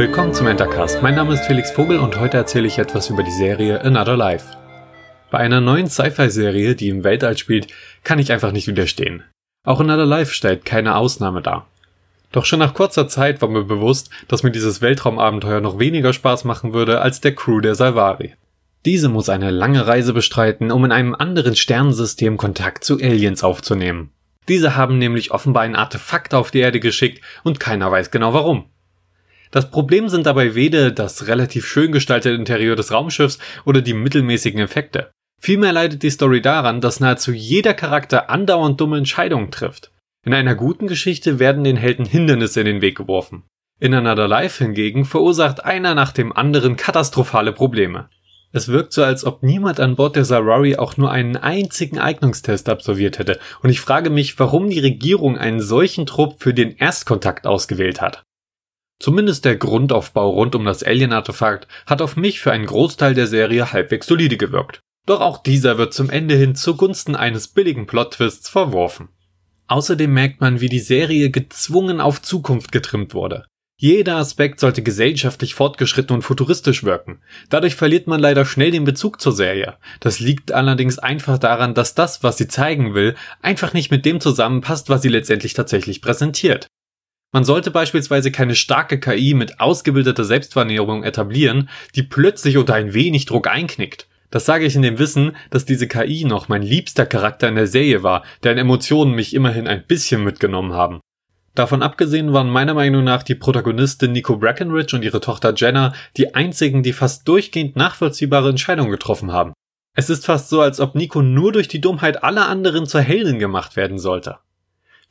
Willkommen 0.00 0.32
zum 0.32 0.46
Entercast. 0.46 1.02
Mein 1.02 1.14
Name 1.14 1.34
ist 1.34 1.44
Felix 1.44 1.70
Vogel 1.70 1.98
und 1.98 2.18
heute 2.18 2.38
erzähle 2.38 2.66
ich 2.66 2.78
etwas 2.78 3.10
über 3.10 3.22
die 3.22 3.30
Serie 3.30 3.82
Another 3.82 4.16
Life. 4.16 4.46
Bei 5.30 5.36
einer 5.36 5.60
neuen 5.60 5.88
Sci-Fi-Serie, 5.88 6.74
die 6.74 6.88
im 6.88 7.04
Weltall 7.04 7.36
spielt, 7.36 7.66
kann 8.02 8.18
ich 8.18 8.32
einfach 8.32 8.50
nicht 8.50 8.66
widerstehen. 8.66 9.24
Auch 9.62 9.78
Another 9.78 10.06
Life 10.06 10.32
stellt 10.32 10.64
keine 10.64 10.96
Ausnahme 10.96 11.42
dar. 11.42 11.66
Doch 12.32 12.46
schon 12.46 12.60
nach 12.60 12.72
kurzer 12.72 13.08
Zeit 13.08 13.42
war 13.42 13.50
mir 13.50 13.64
bewusst, 13.64 14.08
dass 14.26 14.42
mir 14.42 14.50
dieses 14.50 14.80
Weltraumabenteuer 14.80 15.60
noch 15.60 15.78
weniger 15.78 16.14
Spaß 16.14 16.44
machen 16.44 16.72
würde 16.72 17.02
als 17.02 17.20
der 17.20 17.34
Crew 17.34 17.60
der 17.60 17.74
Salvari. 17.74 18.32
Diese 18.86 19.10
muss 19.10 19.28
eine 19.28 19.50
lange 19.50 19.86
Reise 19.86 20.14
bestreiten, 20.14 20.72
um 20.72 20.82
in 20.86 20.92
einem 20.92 21.14
anderen 21.14 21.56
Sternensystem 21.56 22.38
Kontakt 22.38 22.84
zu 22.84 22.94
Aliens 22.94 23.44
aufzunehmen. 23.44 24.12
Diese 24.48 24.76
haben 24.76 24.96
nämlich 24.96 25.30
offenbar 25.30 25.64
ein 25.64 25.76
Artefakt 25.76 26.32
auf 26.32 26.50
die 26.50 26.60
Erde 26.60 26.80
geschickt 26.80 27.22
und 27.44 27.60
keiner 27.60 27.92
weiß 27.92 28.10
genau 28.10 28.32
warum. 28.32 28.64
Das 29.50 29.70
Problem 29.70 30.08
sind 30.08 30.26
dabei 30.26 30.54
weder 30.54 30.90
das 30.90 31.26
relativ 31.26 31.66
schön 31.66 31.90
gestaltete 31.90 32.34
Interieur 32.34 32.76
des 32.76 32.92
Raumschiffs 32.92 33.38
oder 33.64 33.82
die 33.82 33.94
mittelmäßigen 33.94 34.60
Effekte. 34.60 35.10
Vielmehr 35.40 35.72
leidet 35.72 36.02
die 36.02 36.10
Story 36.10 36.40
daran, 36.40 36.80
dass 36.80 37.00
nahezu 37.00 37.32
jeder 37.32 37.74
Charakter 37.74 38.30
andauernd 38.30 38.80
dumme 38.80 38.98
Entscheidungen 38.98 39.50
trifft. 39.50 39.90
In 40.24 40.34
einer 40.34 40.54
guten 40.54 40.86
Geschichte 40.86 41.38
werden 41.38 41.64
den 41.64 41.76
Helden 41.76 42.04
Hindernisse 42.04 42.60
in 42.60 42.66
den 42.66 42.82
Weg 42.82 42.96
geworfen. 42.96 43.44
In 43.80 43.94
Another 43.94 44.28
Life 44.28 44.62
hingegen 44.62 45.06
verursacht 45.06 45.64
einer 45.64 45.94
nach 45.94 46.12
dem 46.12 46.36
anderen 46.36 46.76
katastrophale 46.76 47.52
Probleme. 47.52 48.10
Es 48.52 48.68
wirkt 48.68 48.92
so, 48.92 49.02
als 49.02 49.24
ob 49.24 49.42
niemand 49.42 49.80
an 49.80 49.96
Bord 49.96 50.16
der 50.16 50.24
Zarari 50.24 50.76
auch 50.76 50.96
nur 50.96 51.10
einen 51.10 51.36
einzigen 51.36 51.98
Eignungstest 51.98 52.68
absolviert 52.68 53.18
hätte, 53.18 53.38
und 53.62 53.70
ich 53.70 53.80
frage 53.80 54.10
mich, 54.10 54.38
warum 54.38 54.68
die 54.68 54.80
Regierung 54.80 55.38
einen 55.38 55.60
solchen 55.60 56.04
Trupp 56.04 56.42
für 56.42 56.52
den 56.52 56.76
Erstkontakt 56.76 57.46
ausgewählt 57.46 58.02
hat. 58.02 58.24
Zumindest 59.00 59.46
der 59.46 59.56
Grundaufbau 59.56 60.30
rund 60.30 60.54
um 60.54 60.66
das 60.66 60.82
Alien-Artefakt 60.82 61.66
hat 61.86 62.02
auf 62.02 62.16
mich 62.16 62.40
für 62.40 62.52
einen 62.52 62.66
Großteil 62.66 63.14
der 63.14 63.26
Serie 63.26 63.72
halbwegs 63.72 64.06
solide 64.06 64.36
gewirkt. 64.36 64.80
Doch 65.06 65.22
auch 65.22 65.42
dieser 65.42 65.78
wird 65.78 65.94
zum 65.94 66.10
Ende 66.10 66.34
hin 66.36 66.54
zugunsten 66.54 67.16
eines 67.16 67.48
billigen 67.48 67.86
Plot-Twists 67.86 68.50
verworfen. 68.50 69.08
Außerdem 69.68 70.12
merkt 70.12 70.40
man, 70.42 70.60
wie 70.60 70.68
die 70.68 70.80
Serie 70.80 71.30
gezwungen 71.30 72.00
auf 72.00 72.20
Zukunft 72.20 72.72
getrimmt 72.72 73.14
wurde. 73.14 73.46
Jeder 73.78 74.16
Aspekt 74.16 74.60
sollte 74.60 74.82
gesellschaftlich 74.82 75.54
fortgeschritten 75.54 76.14
und 76.14 76.20
futuristisch 76.20 76.84
wirken. 76.84 77.22
Dadurch 77.48 77.76
verliert 77.76 78.06
man 78.06 78.20
leider 78.20 78.44
schnell 78.44 78.70
den 78.70 78.84
Bezug 78.84 79.22
zur 79.22 79.32
Serie. 79.32 79.78
Das 80.00 80.20
liegt 80.20 80.52
allerdings 80.52 80.98
einfach 80.98 81.38
daran, 81.38 81.72
dass 81.72 81.94
das, 81.94 82.22
was 82.22 82.36
sie 82.36 82.48
zeigen 82.48 82.92
will, 82.92 83.14
einfach 83.40 83.72
nicht 83.72 83.90
mit 83.90 84.04
dem 84.04 84.20
zusammenpasst, 84.20 84.90
was 84.90 85.00
sie 85.00 85.08
letztendlich 85.08 85.54
tatsächlich 85.54 86.02
präsentiert. 86.02 86.66
Man 87.32 87.44
sollte 87.44 87.70
beispielsweise 87.70 88.32
keine 88.32 88.56
starke 88.56 88.98
KI 88.98 89.34
mit 89.34 89.60
ausgebildeter 89.60 90.24
Selbstwahrnehmung 90.24 91.04
etablieren, 91.04 91.68
die 91.94 92.02
plötzlich 92.02 92.56
unter 92.56 92.74
ein 92.74 92.92
wenig 92.92 93.26
Druck 93.26 93.46
einknickt. 93.46 94.08
Das 94.30 94.46
sage 94.46 94.64
ich 94.64 94.74
in 94.74 94.82
dem 94.82 94.98
Wissen, 94.98 95.36
dass 95.50 95.64
diese 95.64 95.86
KI 95.86 96.24
noch 96.24 96.48
mein 96.48 96.62
liebster 96.62 97.06
Charakter 97.06 97.48
in 97.48 97.54
der 97.54 97.66
Serie 97.66 98.02
war, 98.02 98.24
deren 98.42 98.58
Emotionen 98.58 99.14
mich 99.14 99.34
immerhin 99.34 99.68
ein 99.68 99.84
bisschen 99.86 100.24
mitgenommen 100.24 100.72
haben. 100.72 101.00
Davon 101.54 101.82
abgesehen 101.82 102.32
waren 102.32 102.48
meiner 102.48 102.74
Meinung 102.74 103.04
nach 103.04 103.24
die 103.24 103.34
Protagonistin 103.34 104.12
Nico 104.12 104.36
Brackenridge 104.36 104.94
und 104.94 105.02
ihre 105.02 105.20
Tochter 105.20 105.52
Jenna 105.56 105.94
die 106.16 106.34
einzigen, 106.34 106.82
die 106.82 106.92
fast 106.92 107.26
durchgehend 107.26 107.76
nachvollziehbare 107.76 108.50
Entscheidungen 108.50 108.90
getroffen 108.90 109.32
haben. 109.32 109.52
Es 109.96 110.10
ist 110.10 110.26
fast 110.26 110.48
so, 110.48 110.60
als 110.60 110.78
ob 110.78 110.94
Nico 110.94 111.22
nur 111.22 111.50
durch 111.50 111.66
die 111.66 111.80
Dummheit 111.80 112.22
aller 112.22 112.48
anderen 112.48 112.86
zur 112.86 113.00
Heldin 113.00 113.40
gemacht 113.40 113.74
werden 113.76 113.98
sollte. 113.98 114.38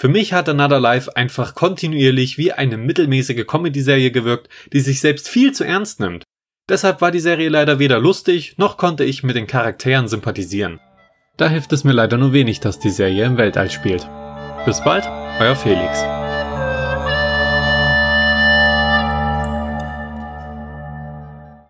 Für 0.01 0.07
mich 0.07 0.31
hat 0.31 0.47
Another 0.47 0.79
Life 0.79 1.13
einfach 1.17 1.55
kontinuierlich 1.55 2.37
wie 2.37 2.53
eine 2.53 2.77
mittelmäßige 2.77 3.45
Comedy-Serie 3.45 4.11
gewirkt, 4.11 4.47
die 4.71 4.79
sich 4.79 5.01
selbst 5.01 5.27
viel 5.27 5.51
zu 5.51 5.65
ernst 5.65 5.99
nimmt. 5.99 6.23
Deshalb 6.69 7.01
war 7.01 7.11
die 7.11 7.19
Serie 7.19 7.49
leider 7.49 7.79
weder 7.79 7.99
lustig, 7.99 8.55
noch 8.57 8.77
konnte 8.77 9.03
ich 9.03 9.23
mit 9.23 9.35
den 9.35 9.47
Charakteren 9.47 10.07
sympathisieren. 10.07 10.79
Da 11.35 11.49
hilft 11.49 11.73
es 11.73 11.83
mir 11.83 11.91
leider 11.91 12.17
nur 12.17 12.31
wenig, 12.31 12.61
dass 12.61 12.79
die 12.79 12.91
Serie 12.91 13.25
im 13.25 13.37
Weltall 13.37 13.69
spielt. 13.69 14.07
Bis 14.65 14.81
bald, 14.81 15.05
euer 15.39 15.55
Felix. 15.55 16.18